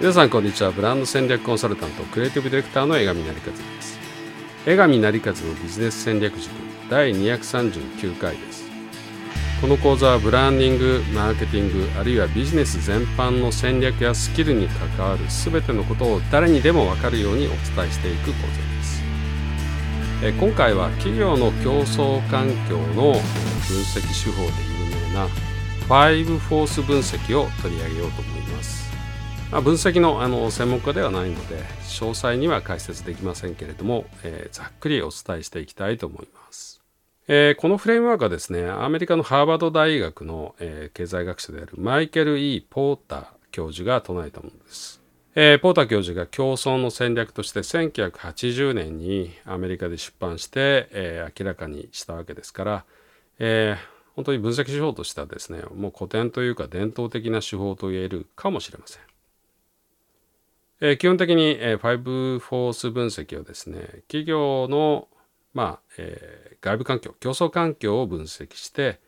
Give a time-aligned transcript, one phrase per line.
[0.00, 0.70] 皆さんこんにちは。
[0.70, 3.98] ブランド戦略コンサルタントクリエイティブディレクターの江上成和です。
[4.64, 6.50] 江上成和のビジネス戦略塾
[6.88, 8.64] 第239回です。
[9.60, 19.02] この講座はブランディングマーケティングあるいはビジネス全般の戦略やスキルに関わる全てのことを誰にでも分かるようにお伝えしていく講座です。
[20.22, 25.28] え今回は企業の競争環境の分析手法で有名な
[25.90, 28.89] 5フォース分析を取り上げようと思います。
[29.52, 36.80] まあ、分析のあの専門家ではないので詳細には解説できませんけれども、えー、ざっくりお伝えしていきたいと思います。
[37.26, 45.00] えー、このフレームワークはですねアメリカのハーバード大学の、えー、経済学者であるマイケル・ E・ ポーター教授が唱えたものです。
[45.34, 52.84] えー、ポーター教授が競争の戦略として1980年にアメリカで出版して、えー、明らかにしたわけですから、
[53.40, 59.09] えー、本当に分析手法としてはですねもう古典というか伝統的な手法と言えるかもしれません。
[60.80, 65.08] えー、基本的に、えー、5フォース分析をですね企業の、
[65.52, 68.98] まあえー、外部環境競争環境を分析して、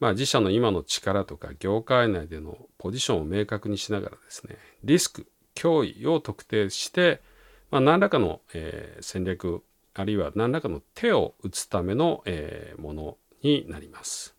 [0.00, 7.20] まあ、自社の今の力とか業界内でのポジションを明確にしながらですねリスク脅威を特定して、
[7.70, 9.62] まあ、何らかの、えー、戦略
[9.92, 14.34] あるいは何らかの手を打つための、えー、ものになります。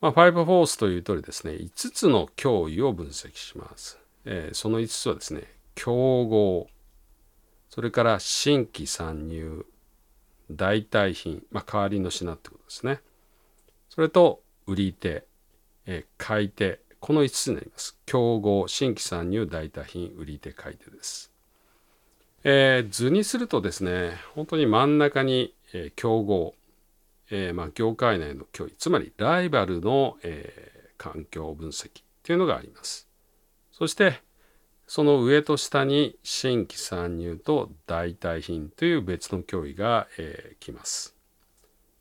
[0.00, 4.03] まあ、5フォースという通りですね5つの脅威を分析します。
[4.24, 5.42] えー、その5つはですね
[5.74, 6.68] 競合
[7.70, 9.66] それから新規参入
[10.50, 13.00] 代替品、まあ、代わりの品ってことですね。
[13.88, 15.24] それと売り手、
[15.86, 17.98] えー、買い手この5つになります。
[18.06, 21.32] 競合新規参入代替品売り手買い手です。
[22.44, 26.54] えー、図にするとですね本当に真ん中に、えー、競合、
[27.30, 31.90] えーまあ、業界内の脅威つまりライバルの、えー、環境分析
[32.22, 33.08] というのがあります。
[33.76, 34.20] そして
[34.86, 41.16] その上と下に新規参入と代替品という別の脅威が、えー、来ます。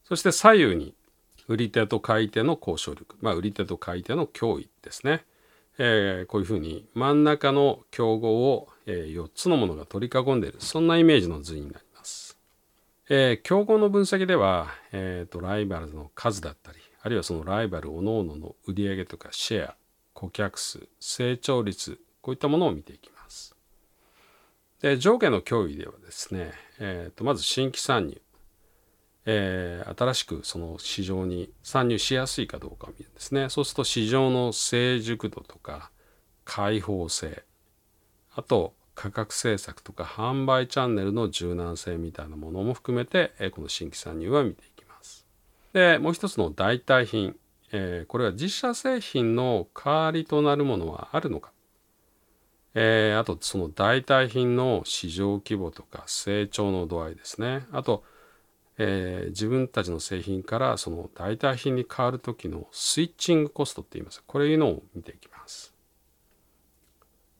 [0.03, 0.93] そして左右に
[1.47, 5.25] 売り手と買い手の交渉力、まあ、売り手と買い手の脅威ですね。
[5.79, 12.37] えー、こういうふうに真ん中の競合を、えー、4つのものが取り囲んでいるそんなイメージの図になります。
[13.09, 19.75] えー、競合の分析では、えーと、ライバルの数だったりあるいはそのライバル各々のの売り上げとかシェア
[20.13, 23.55] 顧客数成長率こういったものを見ていきます。
[24.81, 28.21] で上下の脅威ではですね、えーと、まず新規参入、
[29.25, 33.49] えー、新しくその市場に参入しやすいかどうかを見るんですね。
[33.49, 35.91] そうすると市場の成熟度とか
[36.45, 37.43] 開放性
[38.35, 45.25] あと価格政策とか販売チャンネルの柔軟性みたいなものも含めて、え、この新規参入は見ていきます。
[45.73, 47.35] でもう一つの代替品
[47.75, 51.51] えー、これは実写製品の代わりとなるものはあるのか、
[52.75, 57.65] えー、あとその代替品の市場規模とか成長の度合いですね。
[57.71, 58.03] あと、
[58.77, 64.23] えー、自分たちの製品からその代替品に変わる時のスイッチングコストって言います。
[64.25, 65.73] これいうのを見ていきます、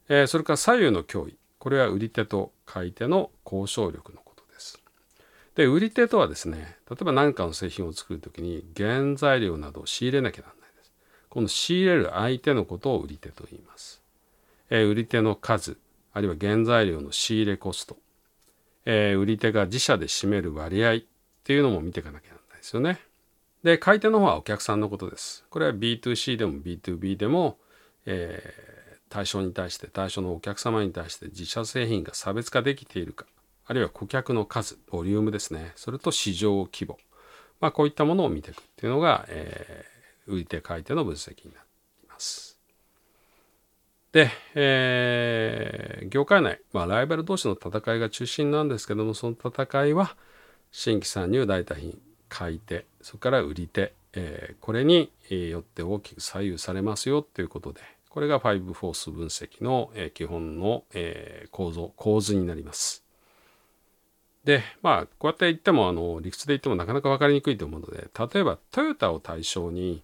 [0.10, 1.38] えそれから左右の脅威。
[1.60, 4.23] これは売り手と買い手の交渉力の
[5.56, 10.92] で売り手とはですね例えば何かの製品を作る時に原材料などを仕入れなきゃならないです。
[11.30, 14.02] この仕入れる相手のことを売り手と言います、
[14.70, 15.78] えー、売り手の数
[16.14, 17.98] あるいは原材料の仕入れコスト、
[18.86, 21.00] えー、売り手が自社で占める割合っ
[21.44, 23.00] ていうのも見ていかなきゃならないですよね。
[23.64, 25.46] で買い手の方はお客さんのことです。
[25.50, 27.58] これは B2C でも B2B でも、
[28.06, 33.26] えー、対象に対して対象のお客様に対して自社製品が差別化できているか。
[33.66, 35.72] あるいは顧客の数、ボリュームですね。
[35.76, 36.98] それと市場規模。
[37.62, 41.62] まあ、こういったものを見ていくっていうのが、えー、売り手買い手の分析にな
[42.02, 42.60] ります。
[44.12, 50.16] で、えー、業界内、まあ、ライバル同士の戦いが中心なんですけども、その戦いは、
[50.72, 63.03] 新規参入代替品、買い手、それから売り手、えー、これによって大きく左右されますよということで、これが5フォース分析の、えー、基本の、えー、構造、構図になります。
[64.44, 70.04] でまあこうやって言ってもあの理屈で言ってもなかなか分かりにくいと思うので例えばトヨタを対象に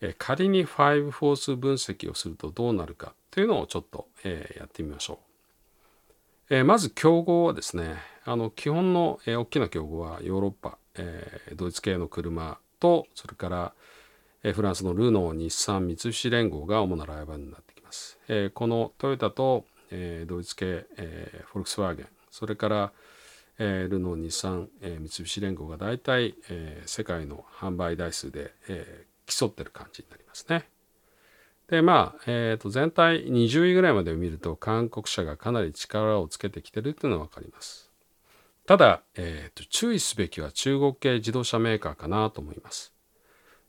[0.00, 5.14] え仮に5フォース分析をするとどうなるかというのをちょっと、えー、やってみましょ
[6.50, 6.54] う。
[6.54, 13.72] えー、まず競合はですねあの基本の、えー、大きな競合はヨーロッパ、え、ドイツ系の車とそれから、
[14.42, 18.18] え、フランスのルノー日産三菱連合が主なライバルになってきます。
[18.28, 22.92] え、このトヨタと、え、ドイツ系、え、フォルクスワーゲンそれから
[23.58, 30.68] えー、ルノー日産、えー、三菱連合が大体、えー、世界の販売台数で、えー、競ってる感じになりますね。
[31.68, 37.90] でまあ、えー、と全体20位ぐらいまでを見ると韓国車がかなり力をつけてきてるっていうのは分かります。
[38.64, 42.92] ただ、えー、と注意すべきは中国系自動車メーカーかなと思います。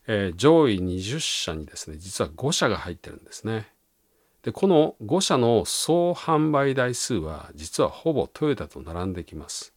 [0.07, 3.67] えー、上位20社にですね実は5社が入ってるんですね。
[4.43, 9.73] でこの5社の総販売台数は実はほぼトヨタと並んできます。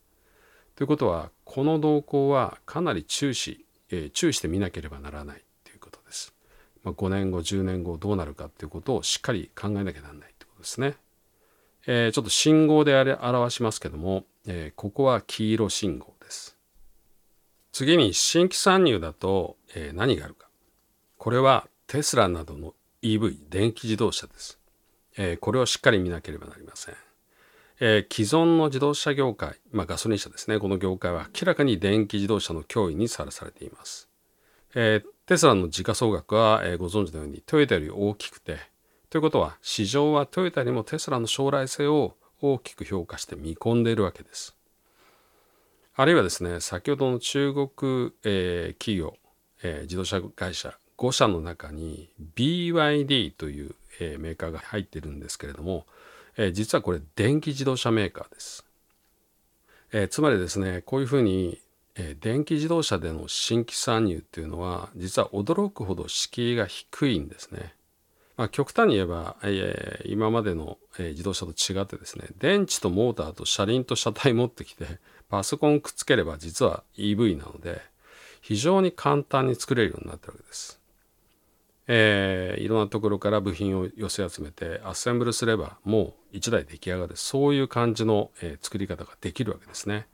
[0.77, 6.35] ということはこの動向はかなり注視、えー、注意して見なければならないということです。
[6.83, 10.97] まあ、5年後10年後どうなるかということをしっかり考えなきゃならないということですね。
[11.87, 16.57] えー、ちょっと信号であれ表しますけども、えー、ここは黄色信号です。
[17.73, 20.49] 次に新規参入だと、えー、何があるか。
[21.19, 24.59] これはテスラなどの EV 電気自動車です、
[25.17, 26.95] えー、これをしっかり見なければなりません、
[27.85, 30.61] えー、既存の自動車業界、まあ、ガソリン車ですね。
[30.61, 34.09] この業界は明らかに電気自動車の脅威にさらされています、
[34.77, 38.59] えー、テスラの時価総額は、えご存知のようにトヨタより大きくて
[39.11, 44.57] ということは市場はトヨタよりもテスラの将来性を大きく評価して見込んでいるわけです。
[45.97, 49.17] あるいはですね先ほどの中国、え企業、
[49.65, 55.85] え自動車会社5社の中に BYD という、えー、メーカーが入ってるんですけれども、
[56.37, 58.65] えー、実はこれ電気自動車メーカーです。
[59.93, 61.61] えー、つまりですねこういうふうに、
[61.95, 67.75] え電気自動車での新規参入っていうのは実は驚くほど敷居が低いんですね。
[68.39, 74.87] まあ、極端に言えば、え今までの、え自動車と違ってですね電池とモーターと車輪と車体持ってきて
[75.29, 77.83] パソコンくっつければ実は EV なので
[78.41, 80.82] 非常に簡単に作れるようになってるわけです。
[81.89, 90.07] えー、いろんなところから部品を寄せ集めてアッセンブルすればもう1台出来上がるそういう感じの、えー、作り方ができるわけですね。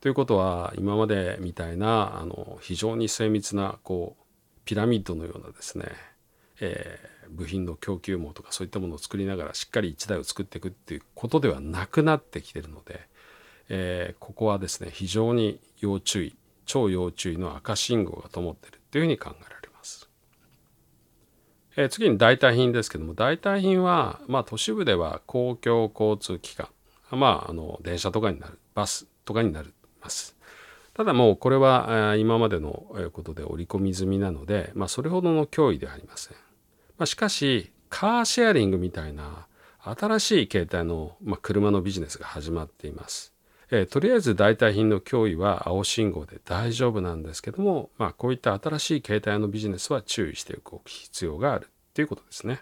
[0.00, 4.24] ということは今までみたいなあの非常に精密なこう
[4.64, 5.86] ピラミッドのようなですね、
[6.60, 13.00] えー、部品の供給網とかそういったものを作りながらしっかり1台を作っていくっていうことではなくなってきてるので、
[13.68, 19.59] えー、ここはですね非常に要注意超要注意の赤信号が灯ってるっていうふうに考えられます。
[21.80, 26.68] えー、次に代替品ですけども代替品は、まあ、都市部では公共交通機関
[27.10, 30.36] まああの電車とかになるバスとかになります。
[30.92, 36.36] ただもうこれは今までのことで織り込み済みなので、まあ、それほどの脅威ではありません、
[36.98, 39.46] まあ、しかしカーシェアリングみたいな
[39.82, 43.32] 新しい形態の、まあ、車のビジネスが始まっています。
[43.72, 52.60] えー、とりあえず代替品の脅威は青信号で大丈夫なんですけども、まあ、こういった新しい形態のビジネスは注意しておく必要があるということですね。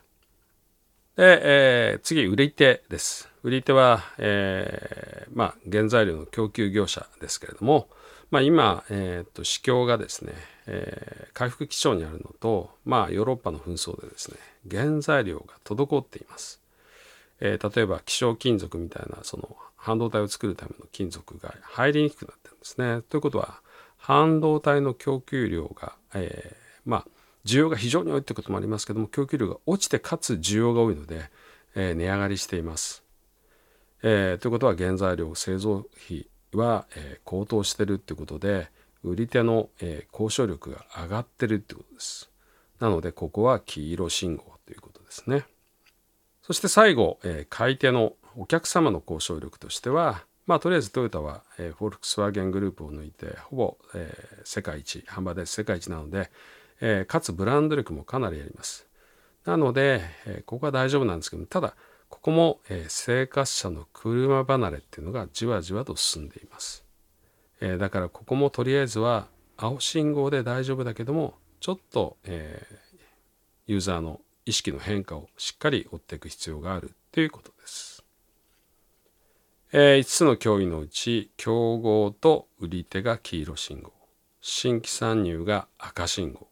[1.17, 3.29] で、えー、次、売り手です。
[3.43, 7.89] 売り手は、えー、まあ、原材料の供給業者ですけれども、
[8.31, 10.33] まあ、今、えーと、市況がですね、
[10.67, 14.37] えー、回復基調にあるのと、まあ、ヨーロッパの紛争でですね
[14.71, 16.61] 原材料が滞っています。
[17.41, 23.01] えー、例えば希少金属みたいなその半導体を作るための金属が入りにくくなってるんですね。
[23.09, 23.63] ということは
[23.97, 27.07] 半導体の供給量が、えー、まあ
[27.47, 31.31] 需要が非常に多いということもありますけども供給量が落ちてかつ需要が多いので、
[31.75, 33.03] えー、値上がりしています。
[34.03, 38.71] えー、ということは原材料製造費は、えー、高騰してるってことで
[39.03, 42.31] 売り手の、えー、交渉力が上がってるってことです。
[42.81, 45.45] なのでここは黄色信号ということですね。
[46.43, 56.31] そして最後、えー、買い手のお客様の交渉力としては、まあ、とりあえずトヨタは、えー、フォルクスワーゲングループを抜いてほぼ、えー、世界一販売台世界一なので、
[56.81, 58.87] えー、かつブランド力もかなりあります。
[59.45, 61.75] なので、えー、ここは大丈夫なんですけどただ
[62.09, 66.85] ここも、えー、生活者の車離れっていうのがじわじわと進んでいます。
[67.61, 69.27] えー、だからここもとりあえずは
[69.57, 72.99] 青信号で大丈夫だけどもちょっと、えー、
[73.67, 77.98] ユーザーの意識の変化をしっかり追っていく必要があるということです。
[79.73, 83.93] えー、5つの脅威のうち競合と売り手が黄色信号
[84.41, 86.49] 新規参入が赤信号、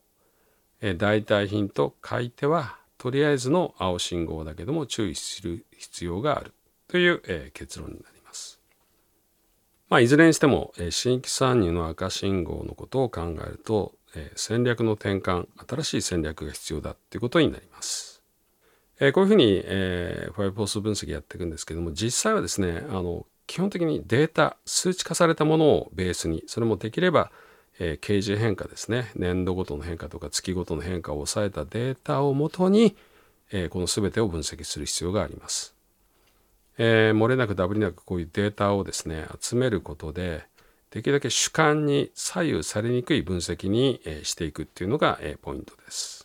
[0.80, 6.52] えー、代替品と買い手はとりあえずの青信号だけども注意する必要がある
[6.88, 8.61] という、えー、結論になります。
[9.88, 18.15] まあ、いずれにしても、えー、新規参入の赤信号のことを考えるとえ戦略の転換新しい戦略が必要だっていうことになります。
[19.00, 27.31] えこういうふうに、えー、ファイブフォース分析やっていくんですけども実際はですねあの基本的にデータ数値化されたものをベースにそれもできれば、
[27.79, 32.97] えー、掲示変化ですね年度ごとの変化とか月ごとの変化を抑えたデータをもとに、
[33.53, 35.75] えー、この全てを分析する必要があります。
[36.79, 40.45] えー、漏れなくダブりなくこういうデータをですね集めることで、
[40.91, 46.15] できるだけ主観に左右されにくい分析にえしていくっていうのがえポイントです。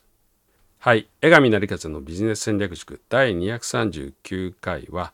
[0.84, 1.08] はい。
[1.22, 5.14] 江上成和のビジネス戦略塾第239回は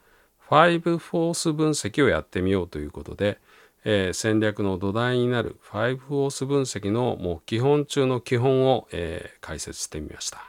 [0.49, 3.37] 5フォース分析をやってみようということで、
[3.83, 10.41] えー、戦略の土台になる5フォース分析のもう基本中の基本を、えー、解説してみました。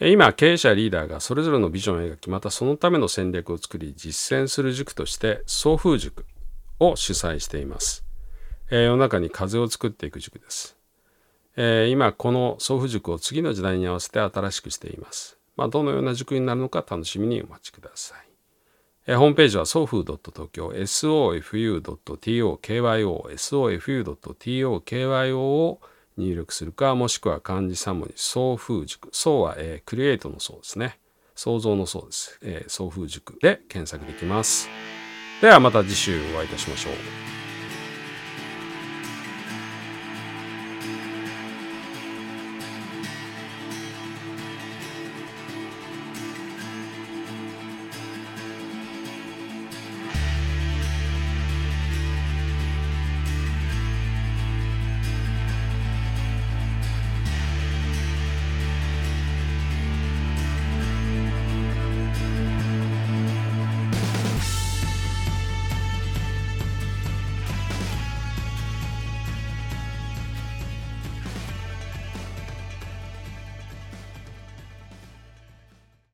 [0.00, 6.26] 今経営者リーダーがそれぞれのビジョンを描きまたそのための戦略を作り実践する塾として送風塾
[6.80, 8.04] を主催しています、
[8.72, 10.81] えー、世の中に風を作っていく塾です。
[11.56, 15.38] えー、今この送付塾を次の時代に合わせて新しくしています。
[15.56, 18.18] まあ、どのような塾になるのか楽しみにお待ちください。
[19.06, 22.58] えー、ホームページは送風 .tokyo sofu.tokyo
[23.34, 25.80] sofu.tokyo を
[26.16, 30.98] 入力するかもしくは漢字3文字送風塾送は、えー、クリエイトの送ですね
[31.34, 34.68] 創造の創です、えー、送風塾で検索できます
[35.40, 37.41] ではまた次週お会いいたしましょう